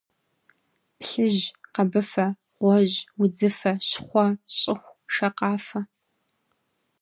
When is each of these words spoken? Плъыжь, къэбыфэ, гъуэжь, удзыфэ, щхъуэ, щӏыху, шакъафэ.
Плъыжь, 0.99 1.43
къэбыфэ, 1.73 2.27
гъуэжь, 2.59 2.97
удзыфэ, 3.21 3.71
щхъуэ, 3.87 4.25
щӏыху, 4.57 4.95
шакъафэ. 5.13 5.79